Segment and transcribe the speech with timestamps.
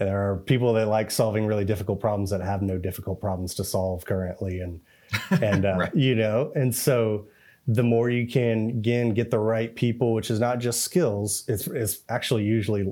[0.00, 3.64] There are people that like solving really difficult problems that have no difficult problems to
[3.64, 4.80] solve currently, and
[5.42, 5.94] and uh, right.
[5.94, 7.26] you know, and so
[7.68, 11.66] the more you can again get the right people, which is not just skills, it's
[11.66, 12.90] it's actually usually,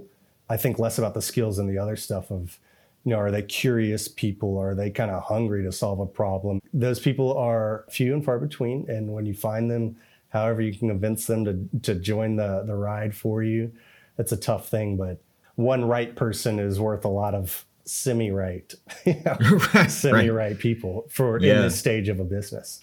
[0.50, 2.60] I think, less about the skills than the other stuff of
[3.04, 4.58] you know, are they curious people?
[4.58, 6.60] Are they kind of hungry to solve a problem?
[6.74, 8.84] Those people are few and far between.
[8.90, 9.96] And when you find them,
[10.28, 13.72] however you can convince them to, to join the, the ride for you,
[14.18, 14.98] it's a tough thing.
[14.98, 15.22] But
[15.58, 18.72] one right person is worth a lot of semi right,
[19.04, 21.56] right semi right people for yeah.
[21.56, 22.80] in this stage of a business.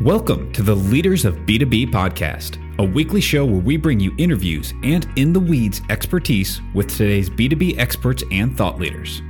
[0.00, 4.74] Welcome to the Leaders of B2B podcast, a weekly show where we bring you interviews
[4.82, 9.22] and in the weeds expertise with today's B2B experts and thought leaders.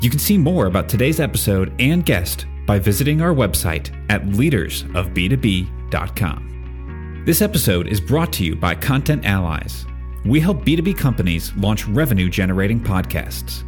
[0.00, 7.22] You can see more about today's episode and guest by visiting our website at leadersofb2b.com.
[7.24, 9.86] This episode is brought to you by Content Allies.
[10.24, 13.64] We help B2B companies launch revenue generating podcasts.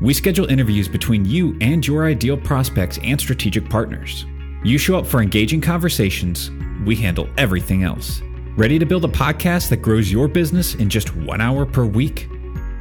[0.00, 4.24] We schedule interviews between you and your ideal prospects and strategic partners.
[4.62, 6.52] You show up for engaging conversations,
[6.84, 8.22] we handle everything else.
[8.56, 12.28] Ready to build a podcast that grows your business in just one hour per week?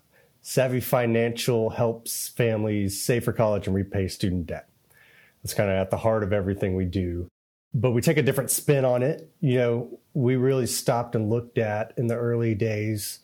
[0.41, 4.67] Savvy Financial helps families save for college and repay student debt.
[5.47, 7.29] It's kind of at the heart of everything we do.
[7.73, 9.31] But we take a different spin on it.
[9.39, 13.19] You know, we really stopped and looked at in the early days,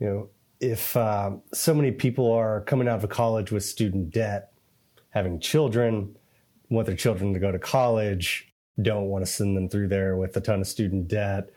[0.00, 0.28] you know,
[0.58, 4.52] if uh, so many people are coming out of college with student debt,
[5.10, 6.16] having children,
[6.68, 10.36] want their children to go to college, don't want to send them through there with
[10.36, 11.48] a ton of student debt,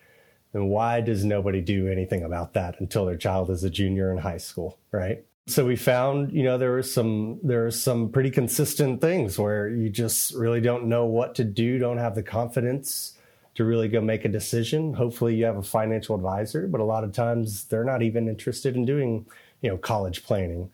[0.54, 4.20] then why does nobody do anything about that until their child is a junior in
[4.20, 5.26] high school, right?
[5.48, 9.70] So we found, you know, there were some there are some pretty consistent things where
[9.70, 13.14] you just really don't know what to do, don't have the confidence
[13.54, 14.94] to really go make a decision.
[14.96, 18.76] Hopefully, you have a financial advisor, but a lot of times they're not even interested
[18.76, 19.26] in doing,
[19.62, 20.72] you know, college planning.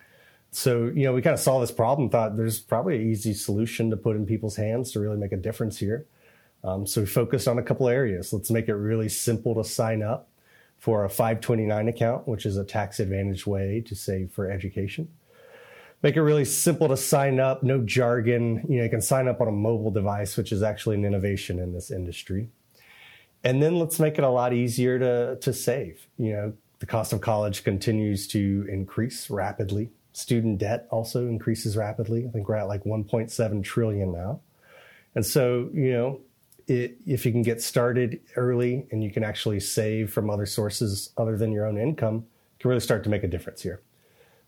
[0.52, 3.90] So, you know, we kind of saw this problem, thought there's probably an easy solution
[3.90, 6.06] to put in people's hands to really make a difference here.
[6.64, 8.34] Um, so we focused on a couple areas.
[8.34, 10.30] Let's make it really simple to sign up
[10.82, 15.08] for a 529 account, which is a tax advantage way to save for education.
[16.02, 18.66] Make it really simple to sign up, no jargon.
[18.68, 21.60] You know, you can sign up on a mobile device, which is actually an innovation
[21.60, 22.50] in this industry.
[23.44, 26.08] And then let's make it a lot easier to, to save.
[26.18, 29.92] You know, the cost of college continues to increase rapidly.
[30.14, 32.26] Student debt also increases rapidly.
[32.28, 34.40] I think we're at like 1.7 trillion now.
[35.14, 36.22] And so, you know,
[36.68, 41.12] it, if you can get started early and you can actually save from other sources
[41.18, 43.82] other than your own income, you can really start to make a difference here.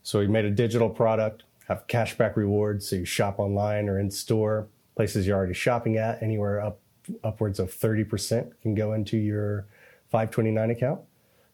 [0.04, 2.90] So we made a digital product, have cashback rewards.
[2.90, 6.80] So you shop online or in store, places you're already shopping at, anywhere up
[7.24, 9.68] upwards of 30% can go into your
[10.10, 11.02] 529 account.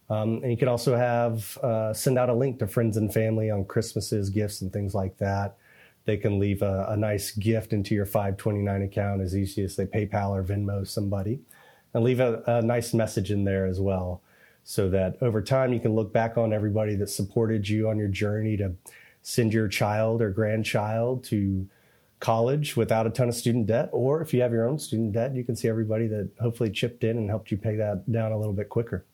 [0.09, 3.51] Um, and you can also have uh, send out a link to friends and family
[3.51, 5.57] on Christmases, gifts, and things like that.
[6.05, 9.85] They can leave a, a nice gift into your 529 account as easy as they
[9.85, 11.39] PayPal or Venmo somebody.
[11.93, 14.21] And leave a, a nice message in there as well
[14.63, 18.07] so that over time you can look back on everybody that supported you on your
[18.07, 18.73] journey to
[19.21, 21.67] send your child or grandchild to
[22.19, 23.89] college without a ton of student debt.
[23.91, 27.03] Or if you have your own student debt you can see everybody that hopefully chipped
[27.03, 29.05] in and helped you pay that down a little bit quicker.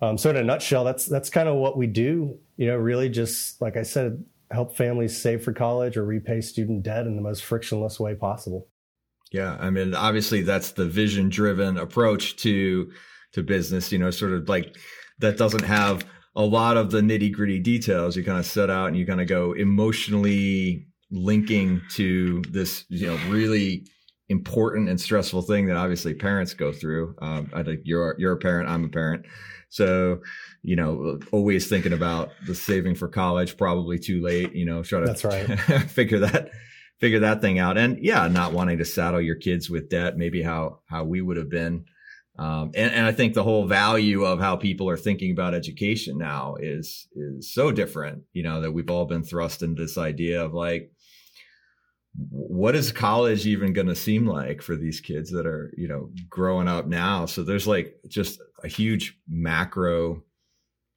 [0.00, 2.38] Um, so in a nutshell that's that's kind of what we do.
[2.56, 6.82] You know really just like i said help families save for college or repay student
[6.82, 8.68] debt in the most frictionless way possible
[9.32, 12.90] yeah i mean obviously that's the vision driven approach to
[13.36, 14.76] to business, you know, sort of like
[15.20, 16.04] that doesn't have
[16.34, 18.16] a lot of the nitty gritty details.
[18.16, 23.06] You kind of set out and you kind of go emotionally linking to this, you
[23.06, 23.86] know, really
[24.28, 27.14] important and stressful thing that obviously parents go through.
[27.20, 29.26] Um, I think you're you're a parent, I'm a parent,
[29.76, 30.20] so
[30.62, 33.56] you know, always thinking about the saving for college.
[33.56, 34.82] Probably too late, you know.
[34.82, 35.46] Try to that's right.
[35.88, 36.50] figure that
[36.98, 40.16] figure that thing out, and yeah, not wanting to saddle your kids with debt.
[40.16, 41.84] Maybe how how we would have been
[42.38, 46.18] um, and, and I think the whole value of how people are thinking about education
[46.18, 48.24] now is is so different.
[48.32, 50.90] You know that we've all been thrust into this idea of like,
[52.30, 56.10] what is college even going to seem like for these kids that are you know
[56.28, 57.26] growing up now?
[57.26, 60.22] So there's like just a huge macro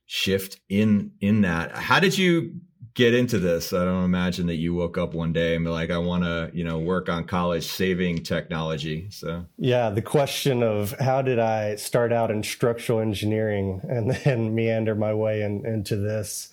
[0.05, 1.71] shift in in that.
[1.75, 2.61] How did you
[2.99, 3.71] get into this.
[3.71, 6.51] I don't imagine that you woke up one day and be like, I want to,
[6.53, 9.07] you know, work on college saving technology.
[9.09, 14.53] So, yeah, the question of how did I start out in structural engineering and then
[14.53, 16.51] meander my way in, into this?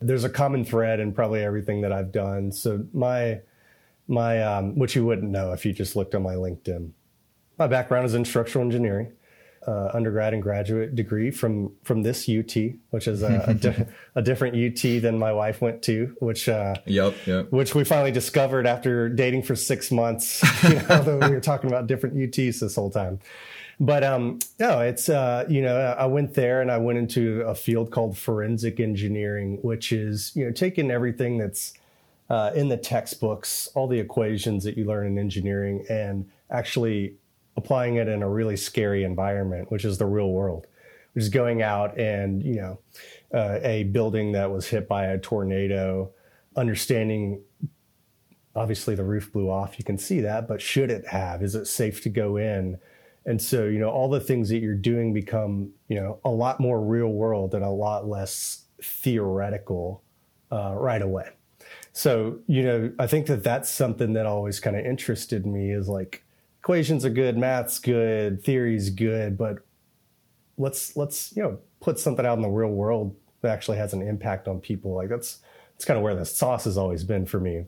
[0.00, 2.52] There's a common thread in probably everything that I've done.
[2.52, 3.40] So, my,
[4.08, 6.90] my, um, which you wouldn't know if you just looked on my LinkedIn.
[7.58, 9.12] My background is in structural engineering
[9.68, 12.56] uh, undergrad and graduate degree from from this UT,
[12.90, 16.74] which is a, a, di- a, different UT than my wife went to, which uh,
[16.86, 20.42] yep, yep, which we finally discovered after dating for six months.
[20.68, 23.20] You know, although we were talking about different UTs this whole time.
[23.78, 27.54] But um, no, it's uh, you know I went there and I went into a
[27.54, 31.74] field called forensic engineering, which is you know taking everything that's
[32.30, 37.14] uh, in the textbooks, all the equations that you learn in engineering, and actually
[37.56, 40.66] applying it in a really scary environment, which is the real world,
[41.12, 42.78] which is going out and, you know,
[43.34, 46.10] uh, a building that was hit by a tornado,
[46.56, 47.40] understanding
[48.54, 51.42] obviously the roof blew off, you can see that, but should it have?
[51.42, 52.78] Is it safe to go in?
[53.24, 56.60] And so, you know, all the things that you're doing become, you know, a lot
[56.60, 60.02] more real world and a lot less theoretical
[60.50, 61.28] uh, right away.
[61.92, 65.88] So, you know, I think that that's something that always kind of interested me is
[65.88, 66.22] like,
[66.60, 69.58] equations are good, math's good, theory's good, but
[70.58, 74.02] let's let's you know put something out in the real world that actually has an
[74.02, 74.94] impact on people.
[74.94, 75.38] Like that's
[75.72, 77.64] that's kind of where the sauce has always been for me.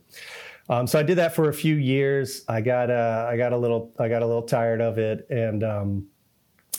[0.69, 2.44] Um, so I did that for a few years.
[2.49, 5.64] I got uh, I got a little I got a little tired of it, and
[5.64, 6.06] um,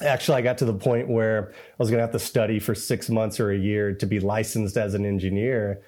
[0.02, 2.76] actually I got to the point where I was going to have to study for
[2.76, 5.82] six months or a year to be licensed as an engineer,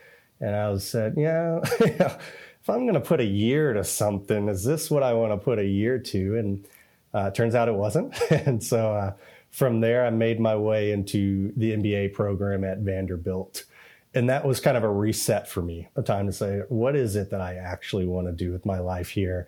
[0.44, 1.60] and I was said, yeah.
[1.80, 5.38] if I'm going to put a year to something, is this what I want to
[5.38, 6.38] put a year to?
[6.38, 6.68] And
[7.14, 8.20] uh, turns out it wasn't.
[8.30, 9.14] and so uh,
[9.52, 13.64] from there, I made my way into the MBA program at Vanderbilt.
[14.14, 17.16] And that was kind of a reset for me, a time to say, what is
[17.16, 19.48] it that I actually want to do with my life here?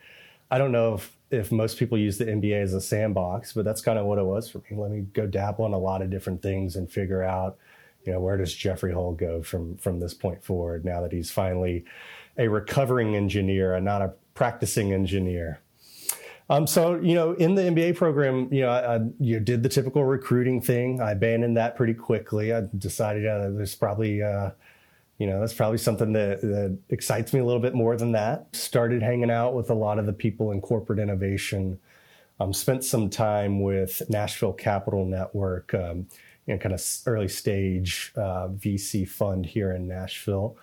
[0.50, 3.82] I don't know if, if most people use the MBA as a sandbox, but that's
[3.82, 4.78] kind of what it was for me.
[4.78, 7.58] Let me go dabble in a lot of different things and figure out,
[8.06, 11.32] you know, where does Jeffrey Hull go from from this point forward now that he's
[11.32, 11.86] finally
[12.38, 15.60] a recovering engineer and not a practicing engineer.
[16.50, 19.70] Um, so you know, in the MBA program, you know, I, I, you did the
[19.70, 21.02] typical recruiting thing.
[21.02, 22.54] I abandoned that pretty quickly.
[22.54, 24.52] I decided uh, there's probably, uh,
[25.18, 28.48] you know, that's probably something that, that excites me a little bit more than that.
[28.56, 31.80] Started hanging out with a lot of the people in corporate innovation.
[32.40, 36.08] Um, spent some time with Nashville Capital Network, um,
[36.46, 40.58] you know, kind of early stage uh, VC fund here in Nashville.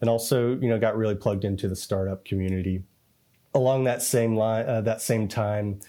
[0.00, 2.82] And also you know got really plugged into the startup community
[3.54, 5.80] along that same line uh, that same time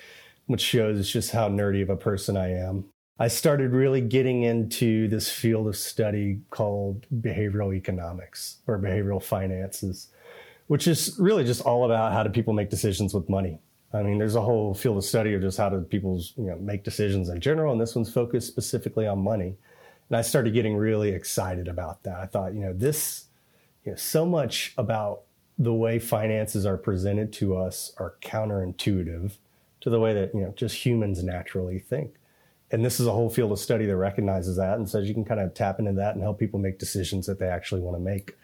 [0.45, 2.85] which shows just how nerdy of a person i am.
[3.19, 10.09] I started really getting into this field of study called behavioral economics or behavioral finances
[10.67, 13.59] which is really just all about how do people make decisions with money
[13.93, 16.55] I mean, there's a whole field of study of just how do people you know,
[16.55, 19.55] make decisions in general, and this one's focused specifically on money.
[20.09, 22.19] And I started getting really excited about that.
[22.19, 23.25] I thought, you know, this
[23.85, 25.21] you know, so much about
[25.57, 29.33] the way finances are presented to us are counterintuitive
[29.81, 32.15] to the way that you know just humans naturally think
[32.71, 35.23] and this is a whole field of study that recognizes that and says you can
[35.23, 38.01] kind of tap into that and help people make decisions that they actually want to
[38.01, 38.35] make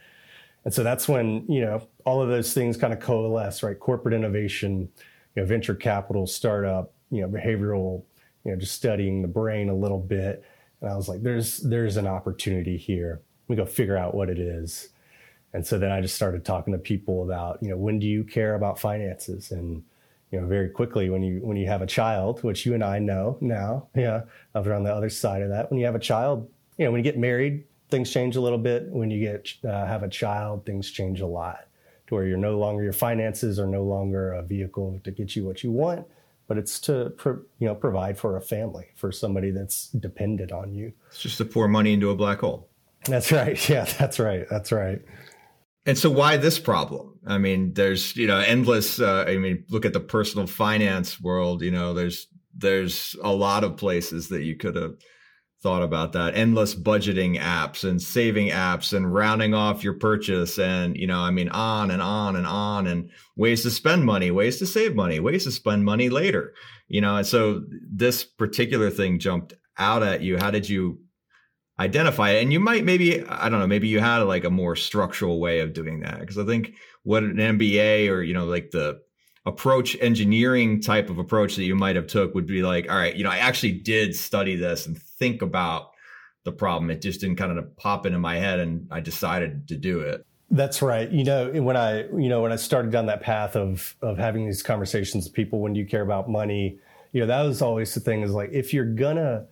[0.65, 3.79] And so that's when, you know, all of those things kind of coalesce, right?
[3.79, 4.89] Corporate innovation,
[5.35, 8.03] you know, venture capital, startup, you know, behavioral,
[8.43, 10.43] you know, just studying the brain a little bit.
[10.81, 13.21] And I was like, there's there's an opportunity here.
[13.47, 14.89] Let me go figure out what it is.
[15.53, 18.23] And so then I just started talking to people about, you know, when do you
[18.23, 19.51] care about finances?
[19.51, 19.83] And,
[20.31, 22.99] you know, very quickly when you when you have a child, which you and I
[22.99, 24.21] know now, yeah,
[24.53, 26.99] over on the other side of that, when you have a child, you know, when
[26.99, 28.87] you get married, things change a little bit.
[28.89, 31.65] When you get uh, have a child, things change a lot.
[32.09, 35.45] To where you're no longer your finances are no longer a vehicle to get you
[35.45, 36.07] what you want,
[36.47, 40.73] but it's to pro, you know provide for a family for somebody that's dependent on
[40.73, 40.91] you.
[41.09, 42.67] It's just to pour money into a black hole.
[43.05, 43.57] That's right.
[43.69, 44.47] Yeah, that's right.
[44.49, 45.01] That's right.
[45.85, 47.19] And so, why this problem?
[47.25, 48.99] I mean, there's you know endless.
[48.99, 51.61] Uh, I mean, look at the personal finance world.
[51.61, 54.95] You know, there's there's a lot of places that you could have
[55.61, 56.35] thought about that.
[56.35, 61.31] Endless budgeting apps and saving apps and rounding off your purchase, and you know, I
[61.31, 65.19] mean, on and on and on, and ways to spend money, ways to save money,
[65.19, 66.53] ways to spend money later.
[66.87, 70.37] You know, and so this particular thing jumped out at you.
[70.37, 70.99] How did you
[71.79, 74.75] identify it and you might maybe i don't know maybe you had like a more
[74.75, 76.73] structural way of doing that because i think
[77.03, 78.99] what an mba or you know like the
[79.49, 83.15] approach engineering type of approach that you might have took would be like all right
[83.15, 85.91] you know i actually did study this and think about
[86.43, 89.75] the problem it just didn't kind of pop into my head and i decided to
[89.75, 93.21] do it that's right you know when i you know when i started down that
[93.21, 96.77] path of of having these conversations with people when you care about money
[97.11, 99.45] you know that was always the thing is like if you're gonna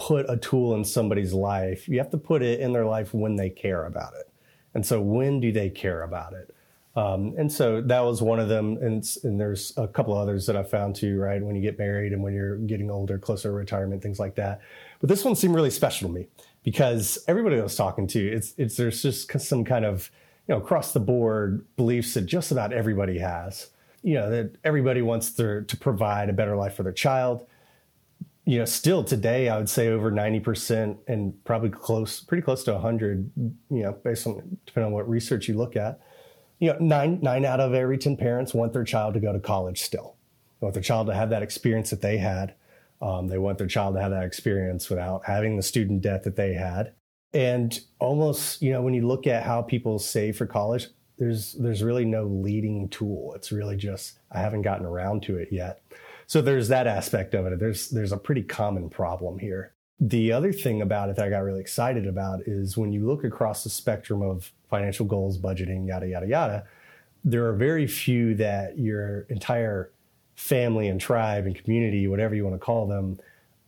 [0.00, 3.36] put a tool in somebody's life, you have to put it in their life when
[3.36, 4.28] they care about it.
[4.74, 6.54] And so, when do they care about it?
[6.96, 8.76] Um, and so that was one of them.
[8.82, 11.40] And, and, there's a couple others that I found too, right?
[11.40, 14.60] When you get married and when you're getting older, closer to retirement, things like that.
[14.98, 16.26] But this one seemed really special to me
[16.64, 20.10] because everybody I was talking to, it's, it's, there's just some kind of,
[20.48, 23.70] you know, across the board beliefs that just about everybody has.
[24.02, 27.46] You know, that everybody wants to, to provide a better life for their child
[28.50, 32.72] you know, still today, I would say over 90% and probably close, pretty close to
[32.72, 36.00] 100, you know, based on, depending on what research you look at.
[36.60, 39.40] You know, nine, nine out of every 10 parents want their child to go to
[39.40, 40.16] college still.
[40.60, 42.54] They want their child to have that experience that they had.
[43.02, 46.36] Um, they want their child to have that experience without having the student debt that
[46.36, 46.92] they had.
[47.32, 51.82] And almost, you know, when you look at how people save for college, there's there's
[51.82, 53.34] really no leading tool.
[53.34, 55.82] It's really just I haven't gotten around to it yet.
[56.26, 57.58] So there's that aspect of it.
[57.58, 59.74] There's there's a pretty common problem here.
[60.00, 63.22] The other thing about it that I got really excited about is when you look
[63.22, 66.64] across the spectrum of financial goals, budgeting, yada yada yada,
[67.24, 69.92] there are very few that your entire
[70.36, 73.18] family and tribe and community, whatever you want to call them,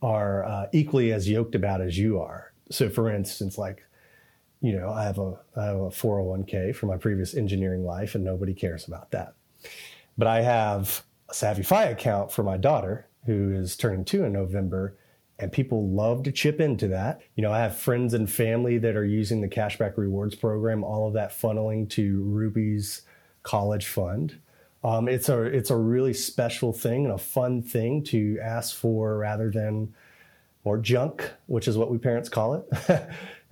[0.01, 2.51] are uh, equally as yoked about as you are.
[2.71, 3.83] So, for instance, like
[4.63, 8.23] you know, I have a I have a 401k from my previous engineering life, and
[8.23, 9.33] nobody cares about that.
[10.17, 14.95] But I have a SavvyFi account for my daughter, who is turning two in November,
[15.43, 17.21] and people love to chip into that.
[17.35, 21.07] You know, I have friends and family that are using the cashback rewards program, all
[21.07, 23.01] of that funneling to Ruby's
[23.43, 24.39] college fund.
[24.83, 29.17] Um, it's a it's a really special thing and a fun thing to ask for
[29.17, 29.93] rather than
[30.65, 32.67] more junk, which is what we parents call it.
[32.89, 32.99] uh,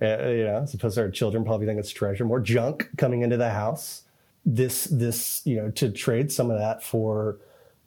[0.28, 4.02] you know, suppose our children probably think it's treasure, more junk coming into the house.
[4.44, 7.38] This this you know to trade some of that for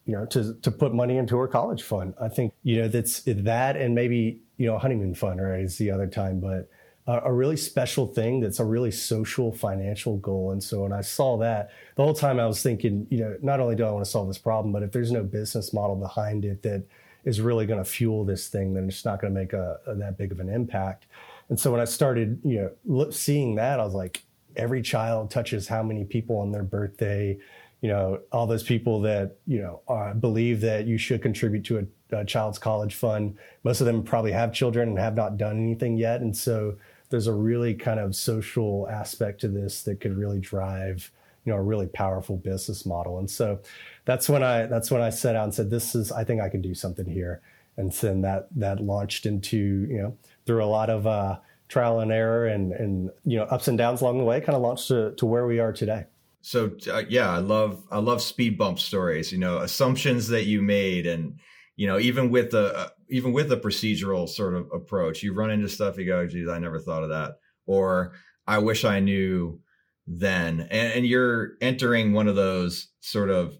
[0.05, 2.13] you know, to to put money into her college fund.
[2.21, 5.91] I think you know that's that, and maybe you know, honeymoon fund, right, is the
[5.91, 6.69] other time, but
[7.07, 10.51] a, a really special thing that's a really social financial goal.
[10.51, 13.59] And so when I saw that, the whole time I was thinking, you know, not
[13.59, 16.45] only do I want to solve this problem, but if there's no business model behind
[16.45, 16.83] it that
[17.25, 19.95] is really going to fuel this thing, then it's not going to make a, a,
[19.95, 21.07] that big of an impact.
[21.49, 24.23] And so when I started, you know, seeing that, I was like,
[24.55, 27.37] every child touches how many people on their birthday
[27.85, 31.87] you know, all those people that, you know, uh, believe that you should contribute to
[32.11, 33.37] a, a, child's college fund.
[33.63, 36.21] Most of them probably have children and have not done anything yet.
[36.21, 36.77] And so
[37.11, 41.11] there's a really kind of social aspect to this that could really drive,
[41.43, 43.19] you know, a really powerful business model.
[43.19, 43.59] And so
[44.05, 46.49] that's when I, that's when I set out and said, this is, I think I
[46.49, 47.39] can do something here.
[47.77, 51.37] And then that, that launched into, you know, through a lot of, uh,
[51.67, 54.63] trial and error and, and, you know, ups and downs along the way, kind of
[54.63, 56.05] launched to, to where we are today
[56.45, 60.61] so uh, yeah i love i love speed bump stories you know assumptions that you
[60.61, 61.39] made and
[61.75, 65.49] you know even with the uh, even with the procedural sort of approach you run
[65.49, 67.33] into stuff you go geez i never thought of that.
[67.65, 68.13] Or
[68.47, 69.59] i wish i knew
[70.07, 70.61] then.
[70.69, 73.57] And, and you're entering one of those sort of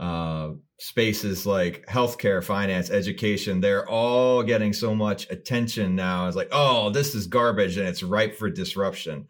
[0.00, 6.26] uh, spaces like healthcare finance education they're all getting so much attention now.
[6.26, 9.28] It's like oh this is garbage and it's ripe for disruption.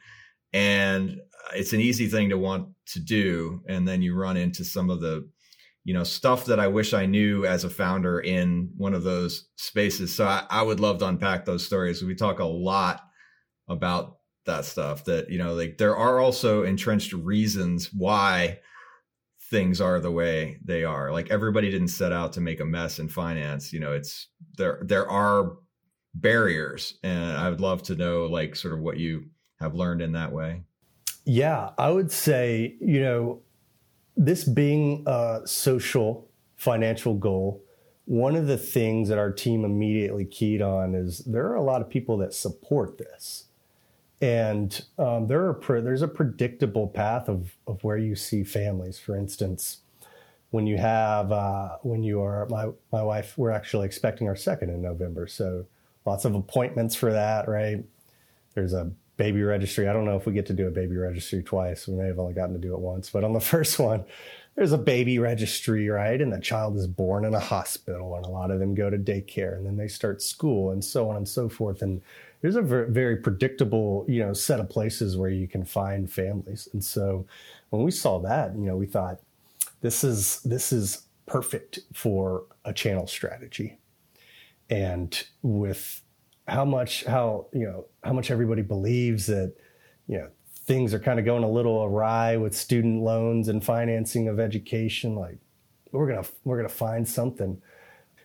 [0.53, 1.21] And
[1.55, 5.01] it's an easy thing to want to do, and then you run into some of
[5.01, 5.29] the
[5.85, 9.49] you know stuff that I wish I knew as a founder in one of those
[9.57, 10.15] spaces.
[10.15, 12.03] So I, I would love to unpack those stories.
[12.03, 13.03] We talk a lot
[13.69, 15.05] about that stuff.
[15.05, 18.61] That you know, like there are also entrenched reasons why
[19.51, 21.13] things are the way they are.
[21.13, 23.73] Like everybody didn't set out to make a mess in finance.
[23.73, 24.81] You know, it's there.
[24.83, 25.57] There are
[26.15, 29.27] barriers, and I would love to know like sort of what you
[29.61, 30.63] have learned in that way.
[31.25, 33.41] Yeah, I would say you know
[34.17, 37.63] this being a social financial goal,
[38.05, 41.81] one of the things that our team immediately keyed on is there are a lot
[41.81, 43.45] of people that support this.
[44.21, 48.99] And um, there are pre- there's a predictable path of, of where you see families.
[48.99, 49.79] For instance,
[50.51, 54.71] when you have uh, when you are my my wife, we're actually expecting our second
[54.71, 55.67] in November, so
[56.07, 57.49] lots of appointments for that.
[57.49, 57.85] Right?
[58.55, 59.89] There's a baby registry.
[59.89, 61.87] I don't know if we get to do a baby registry twice.
[61.87, 64.05] We may have only gotten to do it once, but on the first one,
[64.57, 66.21] there's a baby registry, right?
[66.21, 68.99] And the child is born in a hospital, and a lot of them go to
[68.99, 71.83] daycare, and then they start school, and so on and so forth.
[71.83, 72.01] And
[72.41, 76.69] there's a very predictable, you know, set of places where you can find families.
[76.73, 77.27] And so
[77.71, 79.19] when we saw that, you know, we thought
[79.81, 83.79] this is this is perfect for a channel strategy.
[84.71, 86.03] And with
[86.47, 89.55] how much how you know how much everybody believes that
[90.07, 90.29] you know
[90.67, 95.15] things are kind of going a little awry with student loans and financing of education
[95.15, 95.39] like
[95.95, 97.61] we're gonna we're gonna find something.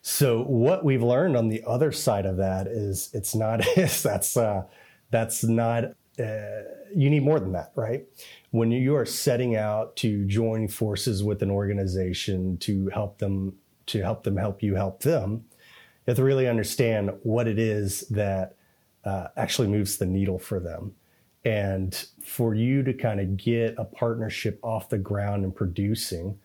[0.01, 4.63] So what we've learned on the other side of that is it's not that's uh,
[5.11, 5.83] that's not
[6.19, 8.05] uh, you need more than that right?
[8.51, 13.53] When you are setting out to join forces with an organization to help them
[13.87, 15.45] to help them help you help them
[16.09, 18.55] have to really understand what it is that
[19.05, 20.93] uh, actually moves the needle for them.
[21.45, 26.37] And for you to kind of get a partnership off the ground and producing,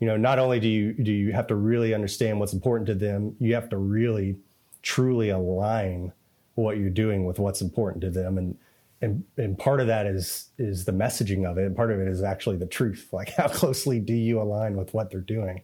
[0.00, 2.94] you know, not only do you do you have to really understand what's important to
[2.94, 4.36] them, you have to really
[4.82, 6.12] truly align
[6.56, 8.36] what you're doing with what's important to them.
[8.36, 8.56] And
[9.00, 12.08] and and part of that is is the messaging of it, and part of it
[12.08, 13.08] is actually the truth.
[13.12, 15.62] Like how closely do you align with what they're doing?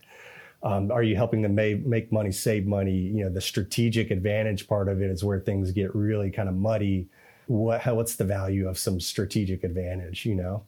[0.62, 2.92] Um, are you helping them make, make money, save money?
[2.92, 6.54] You know, the strategic advantage part of it is where things get really kind of
[6.54, 7.08] muddy.
[7.46, 10.26] What, how, what's the value of some strategic advantage?
[10.26, 10.64] You know,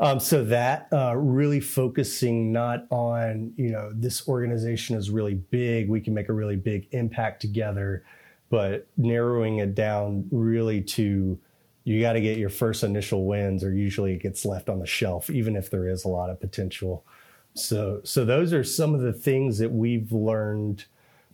[0.00, 5.88] um, so that uh, really focusing not on you know this organization is really big,
[5.88, 8.04] we can make a really big impact together,
[8.48, 11.38] but narrowing it down really to
[11.84, 14.86] you got to get your first initial wins, or usually it gets left on the
[14.86, 17.04] shelf, even if there is a lot of potential.
[17.60, 20.84] So so those are some of the things that we've learned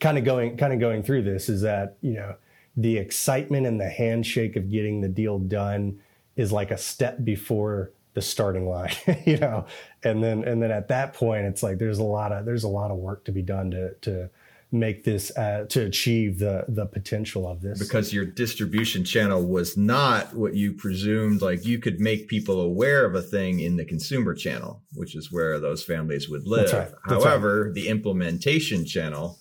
[0.00, 2.34] kind of going kind of going through this is that, you know,
[2.76, 6.00] the excitement and the handshake of getting the deal done
[6.36, 9.66] is like a step before the starting line, you know.
[10.02, 12.68] And then and then at that point it's like there's a lot of there's a
[12.68, 14.30] lot of work to be done to to
[14.74, 19.76] make this uh, to achieve the the potential of this because your distribution channel was
[19.76, 23.84] not what you presumed like you could make people aware of a thing in the
[23.84, 26.90] consumer channel which is where those families would live right.
[27.04, 27.74] However right.
[27.74, 29.38] the implementation channel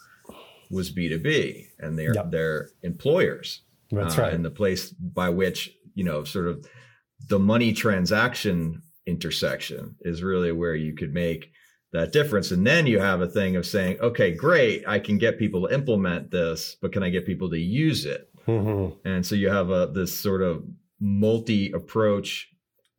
[0.70, 2.30] was b2b and they're yep.
[2.30, 4.34] they're employers That's uh, right.
[4.34, 6.66] and the place by which you know sort of
[7.28, 11.52] the money transaction intersection is really where you could make
[11.94, 12.52] that difference.
[12.52, 15.74] And then you have a thing of saying, okay, great, I can get people to
[15.74, 18.30] implement this, but can I get people to use it?
[18.48, 19.08] Mm-hmm.
[19.08, 20.64] And so you have a this sort of
[21.00, 22.50] multi approach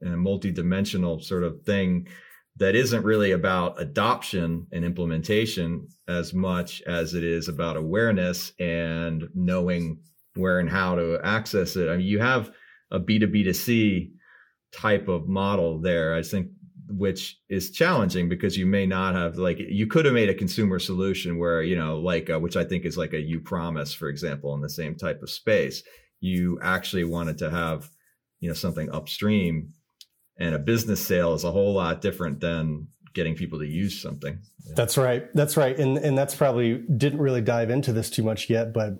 [0.00, 2.08] and multi dimensional sort of thing
[2.56, 9.28] that isn't really about adoption and implementation as much as it is about awareness and
[9.34, 9.98] knowing
[10.36, 11.88] where and how to access it.
[11.88, 12.52] I mean, you have
[12.92, 14.12] a B2B2C
[14.72, 16.14] type of model there.
[16.14, 16.48] I think
[16.88, 20.78] which is challenging because you may not have like you could have made a consumer
[20.78, 24.54] solution where you know like uh, which I think is like a Upromise for example
[24.54, 25.82] in the same type of space.
[26.20, 27.90] You actually wanted to have
[28.40, 29.72] you know something upstream
[30.38, 34.40] and a business sale is a whole lot different than getting people to use something.
[34.66, 34.72] Yeah.
[34.76, 35.32] that's right.
[35.34, 35.78] That's right.
[35.78, 38.98] And and that's probably didn't really dive into this too much yet but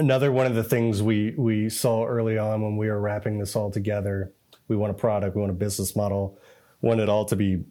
[0.00, 3.54] another one of the things we we saw early on when we were wrapping this
[3.54, 4.32] all together
[4.66, 6.38] we want a product we want a business model
[6.80, 7.64] want it all to be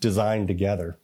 [0.00, 0.98] designed together.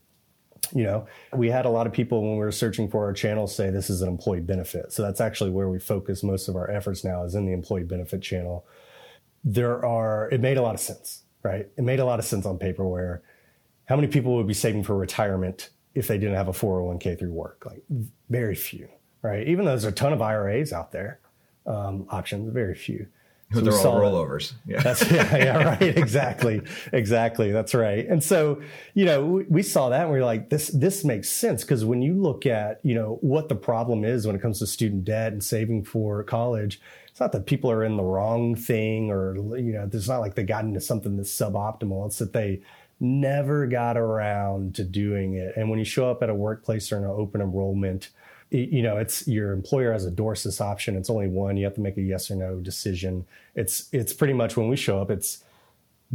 [0.73, 3.47] You know, we had a lot of people when we were searching for our channel
[3.47, 4.93] say this is an employee benefit.
[4.93, 7.85] So that's actually where we focus most of our efforts now is in the employee
[7.85, 8.67] benefit channel.
[9.43, 11.67] There are, it made a lot of sense, right?
[11.77, 13.23] It made a lot of sense on paper where
[13.87, 17.33] how many people would be saving for retirement if they didn't have a 401k through
[17.33, 17.65] work?
[17.67, 17.83] Like
[18.29, 18.89] very few,
[19.23, 19.49] right?
[19.49, 21.19] Even though there's a ton of IRAs out there,
[21.67, 23.09] um, options, very few.
[23.53, 24.53] So they're all rollovers.
[24.65, 24.81] Yeah.
[24.81, 25.83] That's, yeah, yeah, right.
[25.83, 26.63] Exactly.
[26.93, 27.51] Exactly.
[27.51, 28.07] That's right.
[28.07, 28.63] And so,
[28.95, 31.65] you know, we, we saw that and we are like, this, this makes sense.
[31.65, 34.67] Cause when you look at, you know, what the problem is when it comes to
[34.67, 39.11] student debt and saving for college, it's not that people are in the wrong thing
[39.11, 42.07] or, you know, it's not like they got into something that's suboptimal.
[42.07, 42.63] It's that they
[43.01, 45.57] never got around to doing it.
[45.57, 48.11] And when you show up at a workplace or an open enrollment,
[48.51, 50.97] you know it's your employer has a dorsus option.
[50.97, 51.57] It's only one.
[51.57, 53.27] You have to make a yes or no decision.
[53.55, 55.45] It's it's pretty much when we show up it's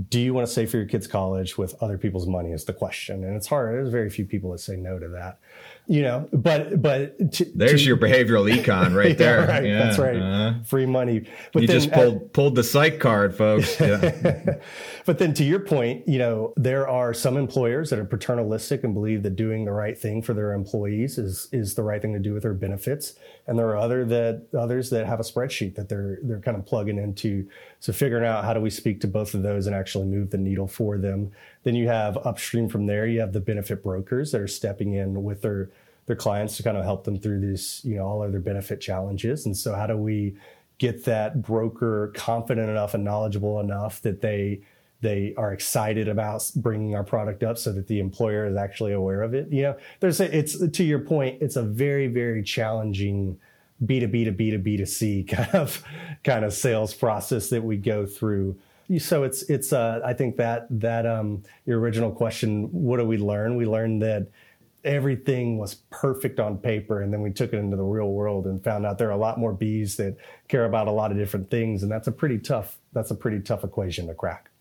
[0.09, 2.73] do you want to save for your kids college with other people's money is the
[2.73, 5.39] question and it's hard there's very few people that say no to that
[5.87, 9.47] you know, but but to, there's to, your behavioral econ right there.
[9.47, 10.19] right, yeah, that's right.
[10.19, 11.27] Uh, Free money.
[11.53, 13.79] But you then, just pulled uh, pulled the psych card, folks.
[13.79, 14.55] Yeah.
[15.05, 18.95] but then to your point, you know, there are some employers that are paternalistic and
[18.95, 22.19] believe that doing the right thing for their employees is is the right thing to
[22.19, 23.13] do with their benefits,
[23.45, 26.65] and there are other that others that have a spreadsheet that they're they're kind of
[26.65, 27.47] plugging into.
[27.79, 30.37] So figuring out how do we speak to both of those and actually move the
[30.37, 31.31] needle for them.
[31.63, 35.23] Then you have upstream from there, you have the benefit brokers that are stepping in
[35.23, 35.69] with their
[36.07, 38.79] their clients to kind of help them through these, you know, all of their benefit
[38.79, 39.45] challenges.
[39.45, 40.35] And so how do we
[40.77, 44.61] get that broker confident enough and knowledgeable enough that they
[45.01, 49.21] they are excited about bringing our product up so that the employer is actually aware
[49.21, 49.51] of it.
[49.51, 53.39] You know, there's a, it's to your point, it's a very very challenging
[53.83, 55.83] B2B to B to B to C kind of
[56.23, 58.57] kind of sales process that we go through.
[58.99, 63.17] So it's it's uh, I think that that um, your original question, what do we
[63.17, 63.55] learn?
[63.55, 64.27] We learned that
[64.85, 68.63] everything was perfect on paper and then we took it into the real world and
[68.63, 70.15] found out there are a lot more bees that
[70.47, 73.39] care about a lot of different things and that's a pretty tough that's a pretty
[73.39, 74.51] tough equation to crack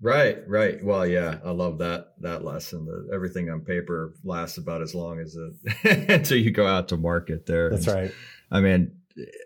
[0.00, 4.82] right right well yeah i love that that lesson that everything on paper lasts about
[4.82, 8.12] as long as it until you go out to market there that's right
[8.50, 8.92] i mean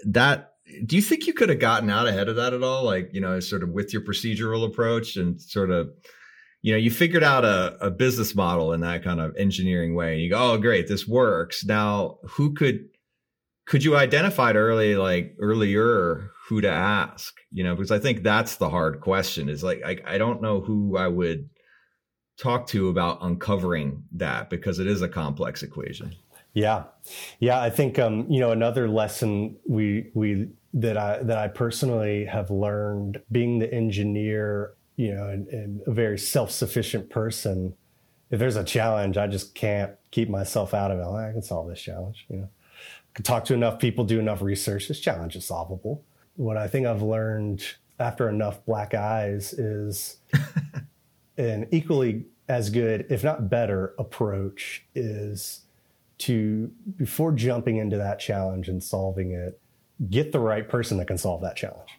[0.05, 0.55] that
[0.87, 3.21] do you think you could have gotten out ahead of that at all like you
[3.21, 5.91] know sort of with your procedural approach and sort of
[6.63, 10.13] you know, you figured out a, a business model in that kind of engineering way.
[10.13, 11.65] And you go, oh, great, this works.
[11.65, 12.89] Now, who could
[13.67, 17.35] could you identify it early, like earlier, who to ask?
[17.51, 19.49] You know, because I think that's the hard question.
[19.49, 21.49] Is like I, I don't know who I would
[22.39, 26.15] talk to about uncovering that because it is a complex equation.
[26.53, 26.85] Yeah,
[27.39, 27.61] yeah.
[27.61, 32.51] I think um, you know another lesson we we that I that I personally have
[32.51, 37.75] learned being the engineer you know, and, and a very self-sufficient person,
[38.31, 41.05] if there's a challenge, I just can't keep myself out of it.
[41.05, 42.27] I can solve this challenge.
[42.29, 44.89] You know, I can talk to enough people, do enough research.
[44.89, 46.05] This challenge is solvable.
[46.41, 47.63] What I think I've learned
[47.99, 50.17] after enough black eyes is
[51.37, 55.67] an equally as good, if not better, approach is
[56.21, 59.61] to before jumping into that challenge and solving it,
[60.09, 61.91] get the right person that can solve that challenge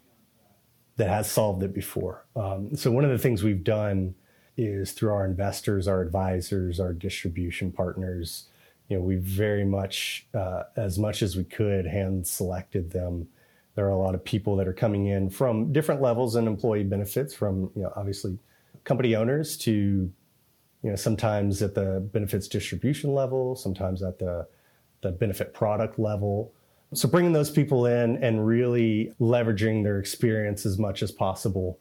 [0.97, 2.25] that has solved it before.
[2.35, 4.15] Um, so one of the things we've done
[4.57, 8.47] is through our investors, our advisors, our distribution partners.
[8.89, 13.27] You know, we very much, uh, as much as we could, hand selected them.
[13.75, 16.83] There are a lot of people that are coming in from different levels in employee
[16.83, 18.37] benefits, from you know, obviously
[18.83, 24.47] company owners to, you know, sometimes at the benefits distribution level, sometimes at the
[25.01, 26.53] the benefit product level.
[26.93, 31.79] So bringing those people in and really leveraging their experience as much as possible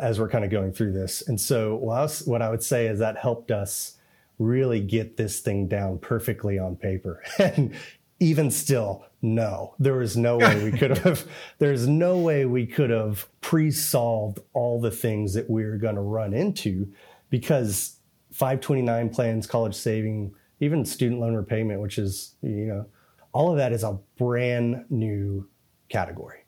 [0.00, 1.26] as we're kind of going through this.
[1.26, 3.96] And so what I would say is that helped us
[4.38, 7.22] really get this thing down perfectly on paper.
[7.38, 7.74] and
[8.20, 11.26] even still, no, there is no way we could have,
[11.58, 16.34] there's no way we could have pre-solved all the things that we're going to run
[16.34, 16.92] into
[17.30, 17.96] because
[18.32, 22.86] 529 plans, college saving, even student loan repayment, which is, you know,
[23.32, 25.48] all of that is a brand new
[25.88, 26.40] category.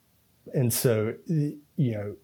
[0.53, 2.15] And so, you know,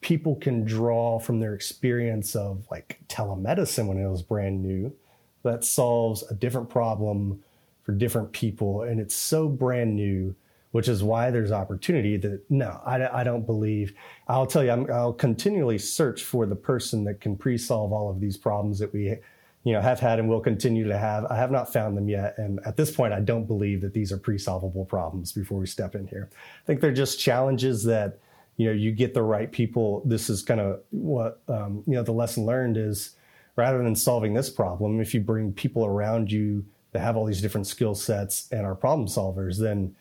[0.00, 4.94] people can draw from their experience of like telemedicine when it was brand new
[5.42, 7.42] that solves a different problem
[7.84, 8.82] for different people.
[8.82, 10.34] And it's so brand new,
[10.72, 13.94] which is why there's opportunity that no, I, I don't believe.
[14.26, 18.10] I'll tell you, i will continually search for the person that can pre solve all
[18.10, 19.16] of these problems that we
[19.64, 21.24] you know, have had and will continue to have.
[21.26, 22.36] I have not found them yet.
[22.36, 25.94] And at this point, I don't believe that these are pre-solvable problems before we step
[25.94, 26.28] in here.
[26.34, 28.18] I think they're just challenges that,
[28.58, 30.02] you know, you get the right people.
[30.04, 33.16] This is kind of what, um, you know, the lesson learned is
[33.56, 37.42] rather than solving this problem, if you bring people around you that have all these
[37.42, 39.94] different skill sets and are problem solvers, then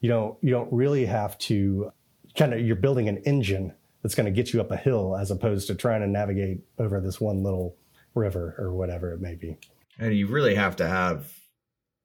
[0.00, 1.90] you don't, you don't really have to
[2.36, 5.30] kind of, you're building an engine that's going to get you up a hill as
[5.30, 7.76] opposed to trying to navigate over this one little
[8.14, 9.56] river or whatever it may be.
[9.98, 11.32] And you really have to have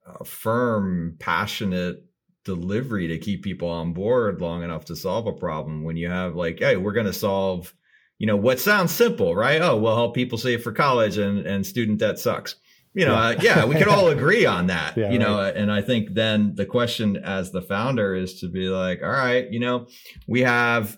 [0.06, 2.06] a firm, passionate
[2.46, 6.36] delivery to keep people on board long enough to solve a problem when you have
[6.36, 7.74] like hey we're going to solve
[8.20, 11.66] you know what sounds simple right oh we'll help people save for college and and
[11.66, 12.58] student debt sucks
[12.96, 15.56] you know yeah, uh, yeah we could all agree on that yeah, you know right.
[15.56, 19.52] and i think then the question as the founder is to be like all right
[19.52, 19.86] you know
[20.28, 20.98] we have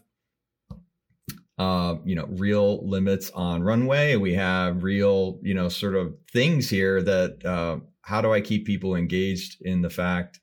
[1.57, 4.15] uh, you know, real limits on runway.
[4.15, 8.65] We have real, you know, sort of things here that uh, how do I keep
[8.65, 10.39] people engaged in the fact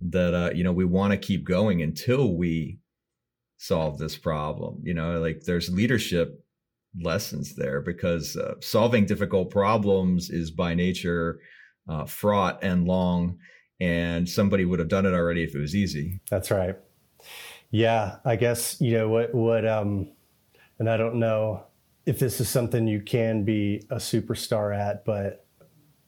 [0.00, 2.78] that uh, you know we want to keep going until we
[3.56, 4.80] solve this problem.
[4.84, 6.43] You know, like there's leadership
[7.00, 11.40] lessons there because uh, solving difficult problems is by nature
[11.88, 13.38] uh, fraught and long,
[13.80, 16.20] and somebody would have done it already if it was easy.
[16.30, 16.76] That's right.
[17.70, 20.12] Yeah, I guess you know what what um
[20.78, 21.64] and I don't know
[22.06, 25.46] if this is something you can be a superstar at, but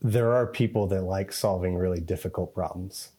[0.03, 3.13] there are people that like solving really difficult problems.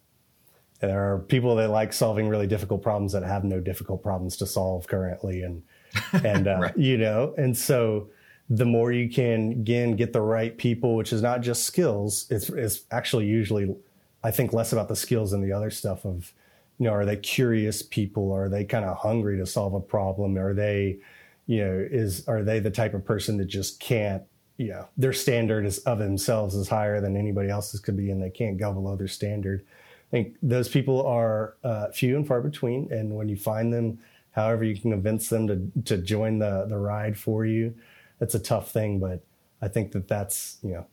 [0.82, 4.38] And There are people that like solving really difficult problems that have no difficult problems
[4.38, 5.64] to solve currently, and
[6.24, 6.78] and uh, right.
[6.78, 8.10] you know, and so
[8.50, 12.50] the more you can again get the right people, which is not just skills, it's
[12.50, 13.76] it's actually usually,
[14.24, 16.34] I think, less about the skills and the other stuff of,
[16.80, 18.32] you know, are they curious people?
[18.32, 20.38] Are they kind of hungry to solve a problem?
[20.38, 21.00] Are they
[21.48, 24.22] you know, is are they the type of person that just can't,
[24.58, 28.22] you know, their standard is of themselves is higher than anybody else's could be, and
[28.22, 29.66] they can't go below their standard.
[29.66, 33.98] I think those people are uh, few and far between, and when you find them,
[34.38, 37.74] however you can convince them to to join the the ride for you,
[38.20, 39.00] that's a tough thing.
[39.00, 39.26] But
[39.62, 40.86] I think that that's you know,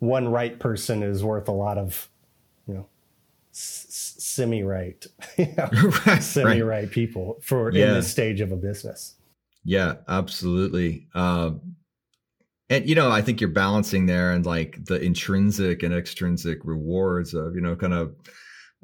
[0.00, 2.08] one right person is worth a lot of,
[2.66, 2.86] you know,
[3.52, 5.06] semi right,
[6.20, 7.88] semi right people for yeah.
[7.88, 9.14] in this stage of a business.
[9.62, 11.06] Yeah, absolutely.
[11.14, 11.76] Um,
[12.70, 17.34] and you know, I think you're balancing there and like the intrinsic and extrinsic rewards
[17.34, 18.14] of you know, kind of.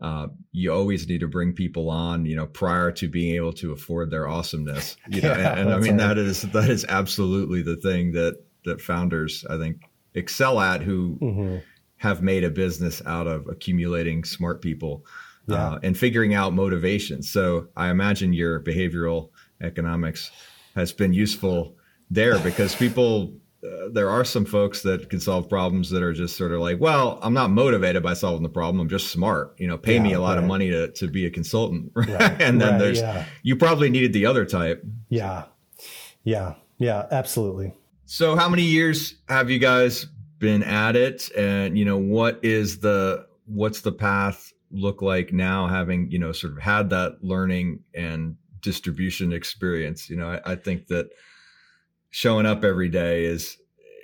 [0.03, 3.71] Uh, you always need to bring people on, you know, prior to being able to
[3.71, 4.97] afford their awesomeness.
[5.09, 6.09] You know, yeah, and, and I mean right.
[6.09, 9.83] that is that is absolutely the thing that that founders I think
[10.15, 11.57] excel at who mm-hmm.
[11.99, 15.07] have made a business out of accumulating smart people
[15.47, 15.73] yeah.
[15.75, 17.23] uh, and figuring out motivation.
[17.23, 20.33] So I imagine your behavioral economics
[20.75, 21.77] has been useful
[22.11, 26.37] there because people uh, there are some folks that can solve problems that are just
[26.37, 28.81] sort of like, well, I'm not motivated by solving the problem.
[28.81, 29.55] I'm just smart.
[29.59, 30.39] You know, pay yeah, me a lot right.
[30.39, 31.93] of money to, to be a consultant.
[32.03, 32.43] Right.
[32.43, 33.27] and then right, there's, yeah.
[33.43, 34.85] you probably needed the other type.
[35.09, 35.45] Yeah.
[36.25, 36.55] Yeah.
[36.79, 37.07] Yeah.
[37.11, 37.73] Absolutely.
[38.07, 40.07] So, how many years have you guys
[40.39, 41.31] been at it?
[41.37, 46.33] And, you know, what is the, what's the path look like now having, you know,
[46.33, 50.09] sort of had that learning and distribution experience.
[50.09, 51.11] You know, I, I think that
[52.13, 53.59] showing up every day is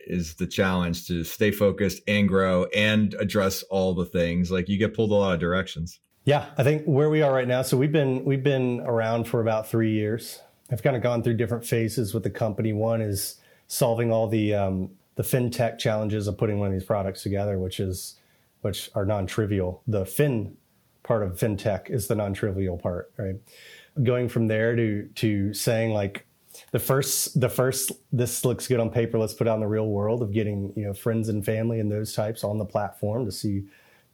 [0.07, 4.51] is the challenge to stay focused and grow and address all the things.
[4.51, 6.01] Like you get pulled a lot of directions.
[6.25, 7.63] Yeah, I think where we are right now.
[7.63, 10.41] So we've been we've been around for about three years.
[10.71, 12.73] I've kind of gone through different phases with the company.
[12.73, 17.23] One is solving all the um, the fintech challenges of putting one of these products
[17.23, 18.17] together, which is
[18.63, 19.83] which are non-trivial.
[19.87, 20.57] The fin
[21.03, 23.37] part of fintech is the non-trivial part, right?
[24.03, 26.27] going from there to to saying like
[26.71, 29.19] the first the first this looks good on paper.
[29.19, 31.91] Let's put it in the real world of getting you know friends and family and
[31.91, 33.65] those types on the platform to see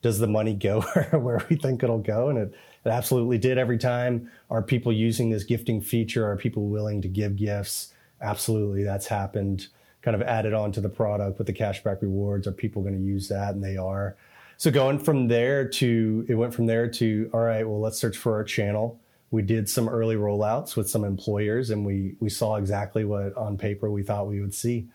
[0.02, 0.80] does the money go
[1.12, 2.28] where we think it'll go?
[2.28, 2.54] And it,
[2.85, 4.30] it absolutely did every time.
[4.50, 6.30] Are people using this gifting feature?
[6.30, 7.94] Are people willing to give gifts?
[8.20, 8.83] Absolutely.
[8.83, 9.68] That's happened.
[10.02, 12.46] Kind of added on to the product with the cashback rewards.
[12.46, 13.54] Are people going to use that?
[13.54, 14.16] And they are.
[14.59, 18.16] So going from there to it went from there to all right well let's search
[18.16, 19.00] for our channel
[19.35, 23.59] we did some early rollouts with some employers and we we saw exactly what on
[23.59, 24.87] paper we thought we would see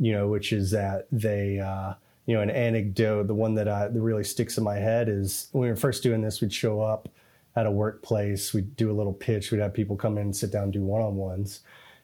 [0.00, 1.94] you know which is that they uh,
[2.26, 5.46] you know an anecdote the one that, I, that really sticks in my head is
[5.52, 7.08] when we were first doing this we'd show up
[7.54, 10.50] at a workplace we'd do a little pitch we'd have people come in and sit
[10.50, 11.60] down and do one-on-ones.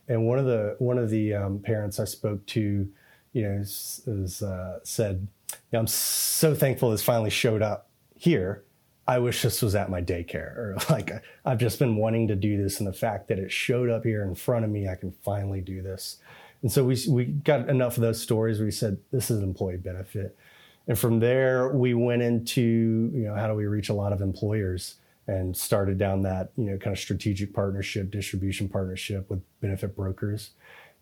[0.06, 2.88] And one of the one of the um, parents i spoke to
[3.32, 5.26] you know is, is, uh, said
[5.72, 8.62] i'm so thankful this finally showed up here
[9.10, 11.10] I wish this was at my daycare or like
[11.44, 14.22] I've just been wanting to do this and the fact that it showed up here
[14.22, 16.18] in front of me I can finally do this.
[16.62, 19.78] And so we we got enough of those stories where we said this is employee
[19.78, 20.38] benefit.
[20.86, 24.20] And from there we went into, you know, how do we reach a lot of
[24.20, 24.94] employers
[25.26, 30.50] and started down that, you know, kind of strategic partnership, distribution partnership with benefit brokers.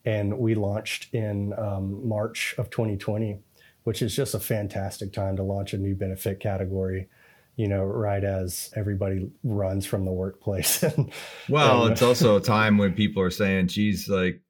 [0.06, 3.38] And we launched in um, March of 2020,
[3.84, 7.08] which is just a fantastic time to launch a new benefit category
[7.58, 10.80] you know, right as everybody runs from the workplace.
[10.84, 11.10] and,
[11.48, 14.40] well, and, it's also a time when people are saying, geez, like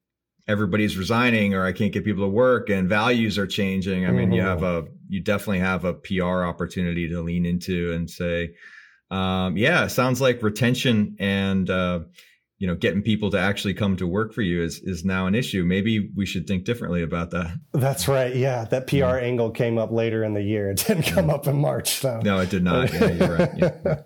[0.47, 4.05] everybody's resigning or I can't get people to work and values are changing.
[4.05, 4.33] I mean, mm-hmm.
[4.33, 8.53] you have a, you definitely have a PR opportunity to lean into and say,
[9.09, 12.01] um, yeah, sounds like retention and uh,
[12.59, 15.33] you know getting people to actually come to work for you is is now an
[15.33, 15.63] issue.
[15.63, 17.57] Maybe we should think differently about that.
[17.71, 18.35] That's right.
[18.35, 19.23] Yeah, that PR mm.
[19.23, 20.69] angle came up later in the year.
[20.69, 21.33] It didn't come mm.
[21.33, 21.95] up in March.
[21.95, 22.19] So.
[22.23, 22.93] No, it did not.
[22.93, 23.51] Yeah, you're right.
[23.57, 24.01] Yeah.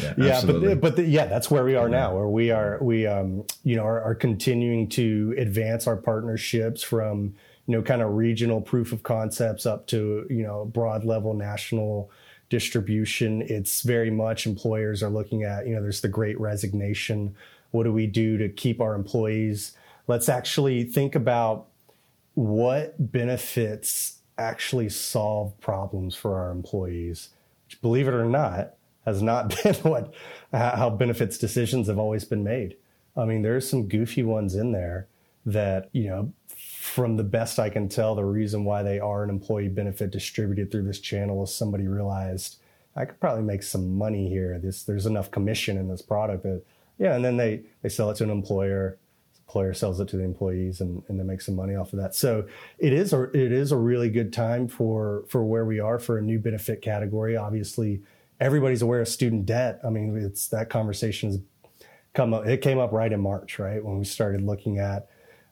[0.00, 2.14] Yeah, yeah but but the, yeah, that's where we are now.
[2.14, 7.34] Where we are, we um, you know, are, are continuing to advance our partnerships from
[7.66, 12.10] you know kind of regional proof of concepts up to you know broad level national
[12.50, 13.42] distribution.
[13.42, 17.34] It's very much employers are looking at, you know, there's the great resignation.
[17.70, 19.76] What do we do to keep our employees?
[20.06, 21.66] Let's actually think about
[22.34, 27.30] what benefits actually solve problems for our employees,
[27.66, 30.12] which, believe it or not, has not been what
[30.52, 32.76] how benefits decisions have always been made.
[33.16, 35.08] I mean, there's some goofy ones in there
[35.46, 39.30] that, you know, from the best I can tell, the reason why they are an
[39.30, 42.56] employee benefit distributed through this channel is somebody realized
[42.96, 44.58] I could probably make some money here.
[44.58, 46.62] This there's enough commission in this product that
[47.00, 48.98] yeah, and then they they sell it to an employer.
[49.48, 52.14] Employer sells it to the employees and, and they make some money off of that.
[52.14, 52.46] So
[52.78, 56.18] it is a it is a really good time for for where we are for
[56.18, 57.36] a new benefit category.
[57.36, 58.02] Obviously,
[58.38, 59.80] everybody's aware of student debt.
[59.84, 61.40] I mean, it's that conversation has
[62.12, 62.46] come up.
[62.46, 65.08] It came up right in March, right when we started looking at